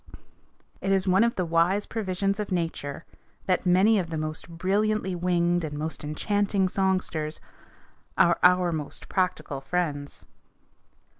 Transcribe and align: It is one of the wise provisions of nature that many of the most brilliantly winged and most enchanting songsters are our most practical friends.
It 0.81 0.91
is 0.91 1.07
one 1.07 1.23
of 1.23 1.35
the 1.35 1.45
wise 1.45 1.85
provisions 1.85 2.39
of 2.39 2.51
nature 2.51 3.05
that 3.45 3.67
many 3.67 3.99
of 3.99 4.09
the 4.09 4.17
most 4.17 4.49
brilliantly 4.49 5.13
winged 5.13 5.63
and 5.63 5.77
most 5.77 6.03
enchanting 6.03 6.69
songsters 6.69 7.39
are 8.17 8.39
our 8.41 8.71
most 8.71 9.09
practical 9.09 9.61
friends. 9.61 10.25